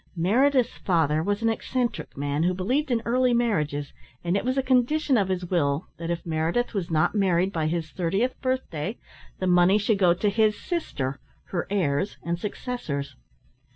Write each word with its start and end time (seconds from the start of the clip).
Meredith's 0.15 0.79
father 0.79 1.21
was 1.21 1.43
an 1.43 1.49
eccentric 1.49 2.17
man 2.17 2.41
who 2.41 2.55
believed 2.55 2.89
in 2.89 3.03
early 3.05 3.35
marriages, 3.35 3.93
and 4.23 4.35
it 4.35 4.43
was 4.43 4.57
a 4.57 4.63
condition 4.63 5.15
of 5.15 5.27
his 5.27 5.45
will 5.45 5.85
that 5.97 6.09
if 6.09 6.25
Meredith 6.25 6.73
was 6.73 6.89
not 6.89 7.13
married 7.13 7.53
by 7.53 7.67
his 7.67 7.91
thirtieth 7.91 8.33
birthday, 8.41 8.97
the 9.37 9.45
money 9.45 9.77
should 9.77 9.99
go 9.99 10.15
to 10.15 10.29
his 10.31 10.59
sister, 10.59 11.19
her 11.49 11.67
heirs 11.69 12.17
and 12.23 12.39
successors. 12.39 13.15